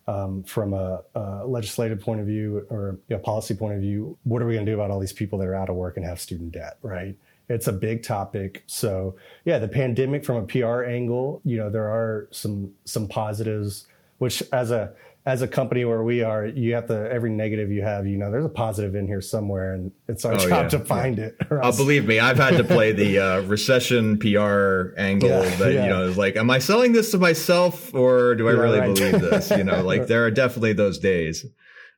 [0.06, 4.40] um, from a, a, legislative point of view or a policy point of view, what
[4.40, 6.06] are we going to do about all these people that are out of work and
[6.06, 7.16] have student debt, right?
[7.48, 8.62] It's a big topic.
[8.66, 13.86] So yeah, the pandemic from a PR angle, you know, there are some some positives,
[14.18, 14.92] which as a
[15.28, 18.30] as a company where we are, you have to every negative you have, you know,
[18.30, 21.24] there's a positive in here somewhere, and it's our oh, job yeah, to find yeah.
[21.24, 21.36] it.
[21.50, 25.28] Oh, believe me, I've had to play the uh, recession PR angle.
[25.28, 28.52] Yeah, that you know, is like, am I selling this to myself or do I
[28.52, 28.94] really right.
[28.94, 29.50] believe this?
[29.50, 31.44] You know, like there are definitely those days.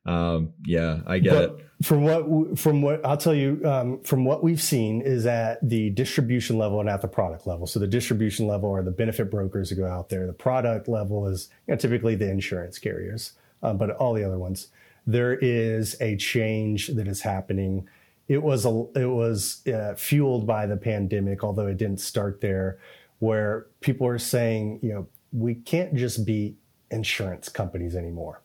[0.07, 4.25] Um, yeah, I get but, it from what from what I'll tell you um, from
[4.25, 7.67] what we've seen is at the distribution level and at the product level.
[7.67, 10.27] So the distribution level are the benefit brokers who go out there.
[10.27, 13.33] The product level is you know, typically the insurance carriers,
[13.63, 14.69] um, but all the other ones.
[15.07, 17.89] There is a change that is happening.
[18.29, 22.79] It was a, it was uh, fueled by the pandemic, although it didn't start there,
[23.19, 26.57] where people are saying, you know, we can't just be
[26.91, 28.43] insurance companies anymore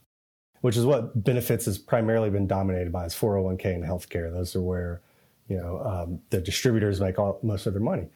[0.65, 4.33] which is what benefits has primarily been dominated by is 401k and healthcare.
[4.33, 4.99] Those are where,
[5.47, 8.07] you know, um, the distributors make all, most of their money.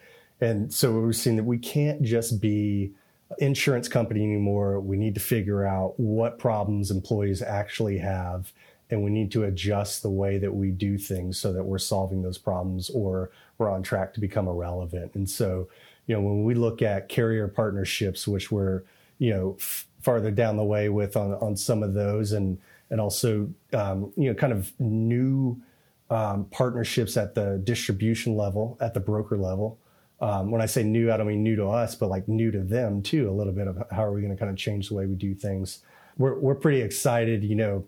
[0.41, 2.93] And so we're seeing that we can't just be
[3.37, 4.79] insurance company anymore.
[4.79, 8.51] We need to figure out what problems employees actually have
[8.89, 12.23] and we need to adjust the way that we do things so that we're solving
[12.23, 15.13] those problems or we're on track to become irrelevant.
[15.13, 15.67] And so,
[16.07, 18.81] you know, when we look at carrier partnerships, which we're,
[19.19, 22.57] you know, f- farther down the way with on, on some of those and
[22.89, 25.61] and also um, you know kind of new
[26.09, 29.79] um, partnerships at the distribution level at the broker level.
[30.21, 32.59] Um, when i say new i don't mean new to us but like new to
[32.59, 34.95] them too a little bit of how are we going to kind of change the
[34.95, 35.79] way we do things.
[36.17, 37.85] We're, we're pretty excited you know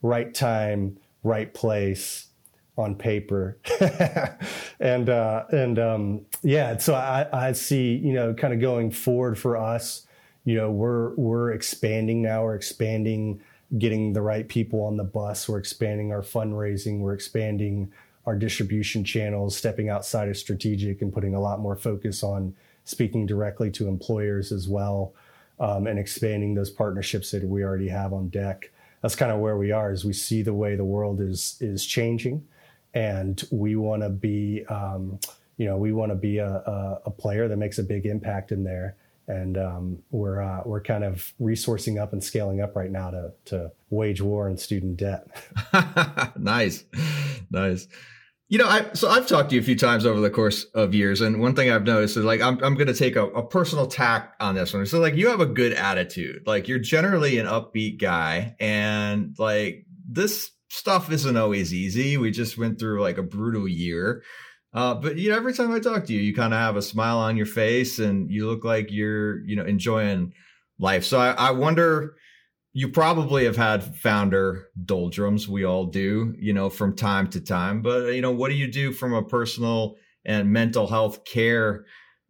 [0.00, 2.28] right time right place
[2.78, 3.58] on paper.
[4.78, 9.38] And uh, and um, yeah so I, I see you know kind of going forward
[9.38, 10.05] for us
[10.46, 12.44] you know we're we're expanding now.
[12.44, 13.42] We're expanding
[13.78, 15.48] getting the right people on the bus.
[15.48, 17.00] We're expanding our fundraising.
[17.00, 17.92] We're expanding
[18.24, 22.54] our distribution channels stepping outside of strategic and putting a lot more focus on
[22.84, 25.12] speaking directly to employers as well
[25.58, 28.70] um, and expanding those partnerships that we already have on deck.
[29.02, 31.84] That's kind of where we are as we see the way the world is is
[31.84, 32.46] changing
[32.94, 35.18] and we want to be um,
[35.56, 38.52] you know we want to be a, a, a player that makes a big impact
[38.52, 38.96] in there
[39.28, 43.32] and um, we're uh, we're kind of resourcing up and scaling up right now to
[43.46, 45.26] to wage war on student debt.
[46.36, 46.84] nice,
[47.50, 47.88] nice.
[48.48, 50.94] You know, I so I've talked to you a few times over the course of
[50.94, 53.44] years, and one thing I've noticed is like I'm I'm going to take a, a
[53.44, 54.86] personal tack on this one.
[54.86, 59.84] So like you have a good attitude, like you're generally an upbeat guy, and like
[60.08, 62.16] this stuff isn't always easy.
[62.16, 64.22] We just went through like a brutal year.
[64.76, 66.82] Uh, but you know, every time I talk to you, you kind of have a
[66.82, 70.34] smile on your face, and you look like you're, you know, enjoying
[70.78, 71.02] life.
[71.02, 72.16] So I, I wonder,
[72.74, 75.48] you probably have had founder doldrums.
[75.48, 77.80] We all do, you know, from time to time.
[77.80, 79.96] But you know, what do you do from a personal
[80.26, 81.86] and mental health care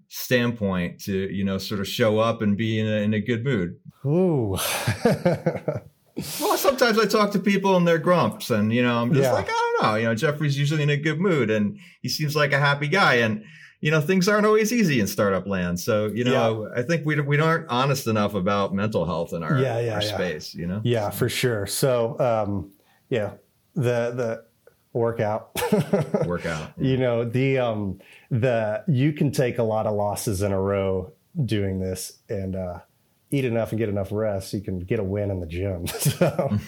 [0.07, 3.43] standpoint to, you know, sort of show up and be in a, in a good
[3.43, 3.81] mood?
[4.05, 4.57] Ooh.
[5.05, 9.33] well, sometimes I talk to people and they're grumps, and you know, I'm just yeah.
[9.33, 9.97] like, I don't know.
[9.97, 13.15] You know, Jeffrey's usually in a good mood, and he seems like a happy guy,
[13.15, 13.45] and
[13.81, 15.79] you know, things aren't always easy in startup land.
[15.79, 16.81] So, you know, yeah.
[16.81, 20.03] I think we we aren't honest enough about mental health in our, yeah, yeah, our
[20.03, 20.55] space.
[20.55, 21.67] You know, yeah, for sure.
[21.67, 22.73] So, um,
[23.09, 23.33] yeah,
[23.75, 24.45] the the
[24.93, 26.73] workout workout work out.
[26.79, 28.01] you know, the um
[28.31, 31.13] the you can take a lot of losses in a row
[31.45, 32.79] doing this and uh
[33.37, 35.87] eat enough and get enough rest, you can get a win in the gym.
[35.87, 36.59] so,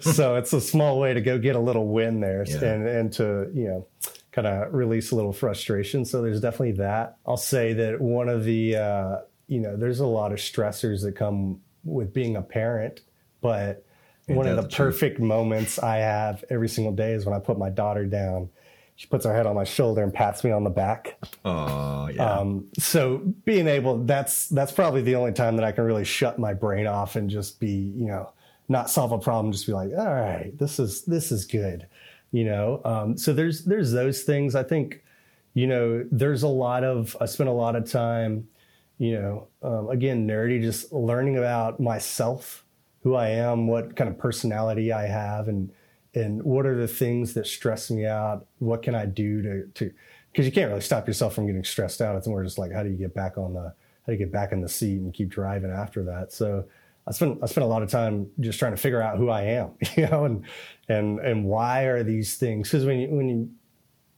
[0.00, 2.64] so it's a small way to go get a little win there Yeah.
[2.64, 3.86] and and to, you know,
[4.32, 6.04] kind of release a little frustration.
[6.04, 7.16] So there's definitely that.
[7.26, 9.16] I'll say that one of the uh,
[9.48, 13.00] you know, there's a lot of stressors that come with being a parent,
[13.40, 13.84] but
[14.28, 17.38] Ain't one of the the perfect moments I have every single day is when I
[17.38, 18.48] put my daughter down.
[18.96, 21.18] She puts her head on my shoulder and pats me on the back.
[21.44, 22.38] Oh yeah.
[22.38, 26.38] Um, so being able that's that's probably the only time that I can really shut
[26.38, 28.32] my brain off and just be, you know,
[28.68, 31.86] not solve a problem, just be like, all right, this is this is good.
[32.32, 32.80] You know.
[32.86, 34.54] Um, so there's there's those things.
[34.54, 35.04] I think,
[35.52, 38.48] you know, there's a lot of I spent a lot of time,
[38.96, 42.64] you know, um, again, nerdy, just learning about myself,
[43.02, 45.70] who I am, what kind of personality I have and
[46.16, 48.46] and what are the things that stress me out?
[48.58, 49.92] What can I do to to
[50.32, 52.16] because you can't really stop yourself from getting stressed out.
[52.16, 54.32] It's more just like how do you get back on the how do you get
[54.32, 56.32] back in the seat and keep driving after that.
[56.32, 56.64] So
[57.06, 59.42] I spent I spent a lot of time just trying to figure out who I
[59.42, 60.44] am, you know, and
[60.88, 62.70] and and why are these things?
[62.70, 63.50] Because when you when you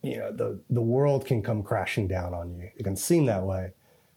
[0.03, 2.71] you know the the world can come crashing down on you.
[2.77, 3.73] It can seem that way,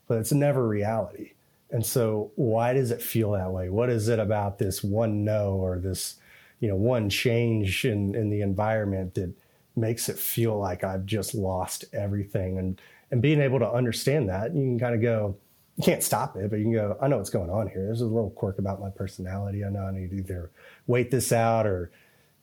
[0.06, 1.32] but it's never reality.
[1.70, 3.70] And so why does it feel that way?
[3.70, 6.16] What is it about this one no or this
[6.62, 9.34] you know one change in in the environment that
[9.74, 12.56] makes it feel like I've just lost everything.
[12.56, 15.36] And and being able to understand that you can kind of go
[15.76, 17.84] you can't stop it but you can go I know what's going on here.
[17.84, 19.64] There's a little quirk about my personality.
[19.64, 20.50] I know I need to either
[20.86, 21.90] wait this out or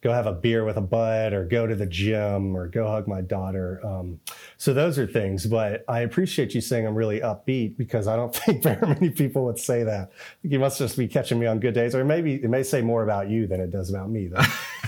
[0.02, 3.06] go have a beer with a bud or go to the gym or go hug
[3.06, 4.18] my daughter um,
[4.56, 8.34] so those are things but I appreciate you saying I'm really upbeat because I don't
[8.44, 10.10] think very many people would say that
[10.42, 13.02] you must just be catching me on good days or maybe it may say more
[13.02, 14.42] about you than it does about me though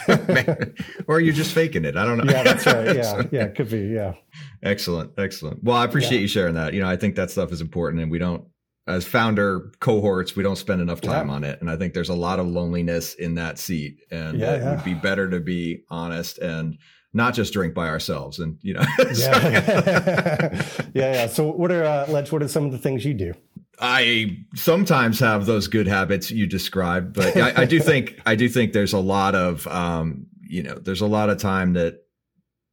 [1.07, 1.97] or you're just faking it.
[1.97, 2.33] I don't know.
[2.33, 2.97] yeah, that's right.
[2.97, 3.81] Yeah, yeah, it could be.
[3.83, 4.15] Yeah,
[4.63, 5.63] Excellent, excellent.
[5.63, 6.23] Well, I appreciate Yeah.
[6.23, 6.75] you sharing that.
[6.75, 8.45] You know, I think that stuff is important, and we don't,
[8.87, 11.35] as founder cohorts, we don't spend enough time Yeah.
[11.35, 11.61] on it.
[11.61, 14.75] And I think there's a lot of loneliness in that seat, and Yeah, it yeah.
[14.75, 16.79] would be better to be honest and
[17.15, 18.39] not just drink by ourselves.
[18.39, 18.85] And you know,
[19.17, 20.65] yeah,
[20.95, 21.27] yeah.
[21.27, 22.33] So, what are uh, Ledge?
[22.33, 23.35] What are some of the things you do?
[23.81, 28.49] I sometimes have those good habits you described, but I, I do think I do
[28.49, 32.01] think there's a lot of um, you know there's a lot of time that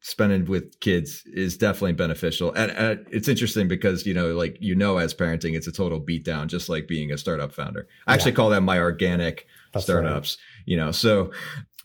[0.02, 4.76] spending with kids is definitely beneficial, and, and it's interesting because you know like you
[4.76, 7.88] know as parenting it's a total beatdown, just like being a startup founder.
[8.08, 10.38] I actually call them my organic That's startups.
[10.66, 11.32] You know, so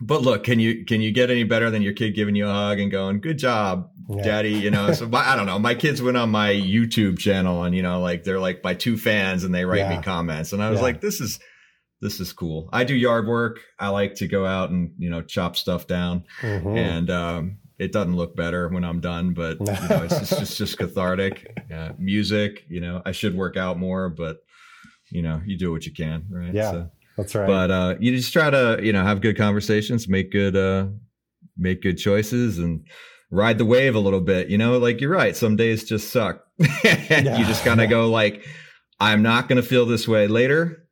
[0.01, 2.53] but look, can you can you get any better than your kid giving you a
[2.53, 4.23] hug and going, "Good job, Yeah.
[4.25, 4.53] daddy"?
[4.53, 5.59] You know, so my, I don't know.
[5.59, 8.97] My kids went on my YouTube channel and you know, like they're like my two
[8.99, 9.97] fans and they write Yeah.
[9.97, 10.85] me comments, and I was Yeah.
[10.85, 11.39] like, "This is
[12.01, 13.61] this is cool." I do yard work.
[13.79, 16.77] I like to go out and you know chop stuff down, Mhm.
[16.77, 20.57] and um, it doesn't look better when I'm done, but you know, it's just it's
[20.57, 21.51] just cathartic.
[21.75, 24.45] Uh, music, you know, I should work out more, but
[25.11, 26.55] you know, you do what you can, right?
[26.55, 26.71] Yeah.
[26.71, 27.47] So That's right.
[27.49, 30.87] but uh you just try to you know have good conversations make good uh
[31.57, 32.87] make good choices and
[33.31, 36.45] ride the wave a little bit you know like you're right some days just suck
[36.85, 37.39] Yeah.
[37.39, 38.45] you just kind of go like
[39.01, 40.84] i'm not going to feel this way later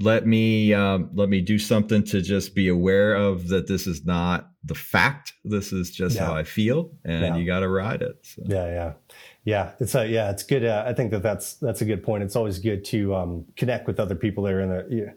[0.00, 4.04] let me um, let me do something to just be aware of that this is
[4.04, 6.26] not the fact this is just Yeah.
[6.26, 7.36] how i feel and Yeah.
[7.36, 8.42] you got to ride it so.
[8.46, 8.92] Yeah, yeah,
[9.44, 9.72] yeah.
[9.80, 10.30] It's a yeah.
[10.30, 10.64] It's good.
[10.64, 12.22] Uh, I think that that's that's a good point.
[12.22, 15.14] It's always good to um, connect with other people that are in the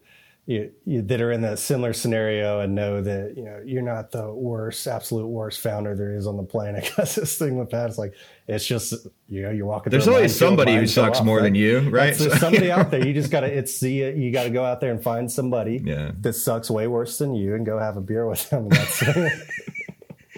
[0.47, 4.11] you, you, that are in that similar scenario and know that you know you're not
[4.11, 6.83] the worst, absolute worst founder there is on the planet.
[6.95, 8.13] Because this thing with that, it's like
[8.47, 8.93] it's just
[9.29, 9.91] you know you're walking.
[9.91, 11.43] there's always somebody who sucks off, more right?
[11.43, 13.05] than you right There's So- somebody out there.
[13.05, 16.11] You just gotta it's the you got to go out there and find somebody yeah
[16.21, 18.67] that sucks way worse than you and go have a beer with them.
[18.69, 19.03] That's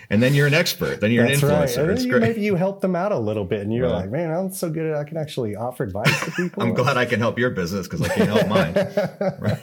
[0.09, 1.67] and then you're an expert then you're That's an right.
[1.69, 4.01] influencer it's you, great maybe you help them out a little bit, and you're Right.
[4.01, 6.97] like, "Man, I'm so good at I can actually offer advice to people." I'm glad
[6.97, 8.73] I can help your business because I can't help mine.
[9.39, 9.59] Right?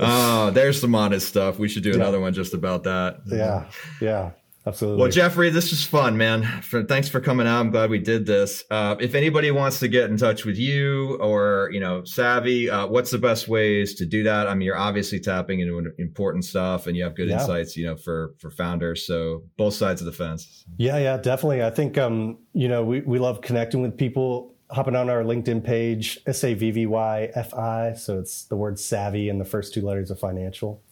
[0.00, 1.58] Oh, there's some honest stuff.
[1.58, 3.20] We should do another one just about that.
[3.26, 3.66] yeah,
[4.00, 4.30] yeah,
[4.66, 5.00] absolutely.
[5.00, 6.42] Well, Jeffrey, this is fun, man.
[6.62, 7.60] For, thanks for coming out.
[7.60, 8.64] I'm glad we did this.
[8.70, 12.86] Uh, if anybody wants to get in touch with you or you know Savvy, uh,
[12.86, 14.46] what's the best ways to do that?
[14.46, 17.40] I mean, you're obviously tapping into important stuff, and you have good Yeah.
[17.40, 19.06] insights, you know, for for founders.
[19.06, 20.64] So both sides of the fence.
[20.76, 21.62] Yeah, yeah, definitely.
[21.62, 24.48] I think um, you know we we love connecting with people.
[24.70, 27.92] Hopping on our LinkedIn page, S A V V Y F I.
[27.92, 30.82] So it's the word savvy and the first two letters of financial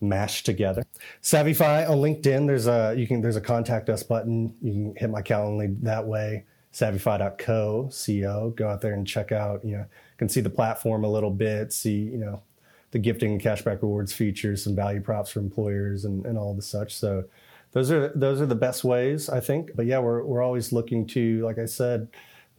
[0.00, 0.84] mashed together.
[1.22, 2.46] SavvyFi on LinkedIn.
[2.46, 4.54] There's a you can there's a contact us button.
[4.62, 6.44] You can hit my Calendly that way.
[6.72, 8.50] SavvyFi.co, co.
[8.50, 9.64] Go out there and check out.
[9.64, 9.86] You know,
[10.18, 11.72] can see the platform a little bit.
[11.72, 12.42] See you know
[12.92, 16.62] the gifting and cashback rewards features, some value props for employers, and, and all the
[16.62, 16.94] such.
[16.94, 17.24] So
[17.72, 19.70] those are those are the best ways, I think.
[19.74, 22.08] But yeah, we're we're always looking to, like I said,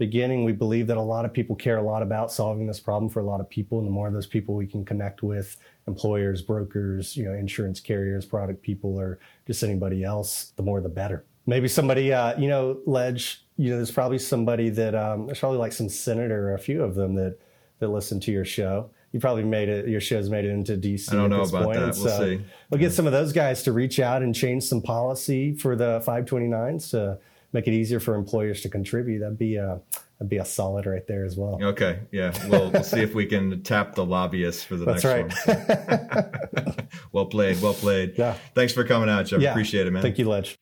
[0.02, 3.08] beginning, we believe that a lot of people care a lot about solving this problem
[3.08, 5.58] for a lot of people, and the more of those people we can connect with,
[5.88, 10.90] employers, brokers, you know, insurance carriers, product people, or just anybody else, the more the
[10.90, 11.24] better.
[11.46, 15.60] Maybe somebody, uh, you know, Ledge, you know, there's probably somebody that um, there's probably
[15.60, 17.38] like some senator or a few of them that
[17.78, 18.90] that listen to your show.
[19.12, 19.88] You probably made it.
[19.88, 21.14] Your show's made it into DC.
[21.14, 21.80] I don't know about point.
[21.80, 21.96] that.
[21.96, 22.42] We'll so see.
[22.72, 26.02] We'll get some of those guys to reach out and change some policy for the
[26.08, 27.20] 529s to
[27.54, 29.20] make it easier for employers to contribute.
[29.20, 29.80] That'd be a
[30.20, 31.60] that'd be a solid right there as well.
[31.62, 35.48] Okay, yeah, we'll, we'll see if we can tap the lobbyists for the That's next
[35.48, 36.68] right.
[36.68, 36.88] one.
[37.12, 38.14] well played, well played.
[38.18, 38.36] Yeah.
[38.56, 39.42] Thanks for coming out, Jeff.
[39.42, 39.52] Yeah.
[39.52, 40.02] Appreciate it, man.
[40.02, 40.58] Thank you, Ledge.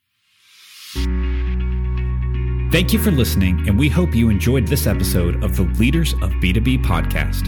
[2.72, 6.30] Thank you for listening, and we hope you enjoyed this episode of the Leaders of
[6.34, 7.48] B2B podcast.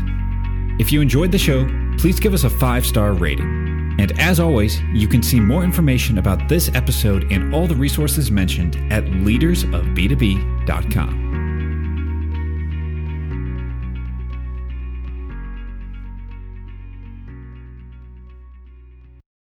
[0.80, 1.68] If you enjoyed the show,
[1.98, 3.71] please give us a five star rating.
[4.00, 8.32] And as always, you can see more information about this episode and all the resources
[8.32, 11.21] mentioned at leadersofb2b.com.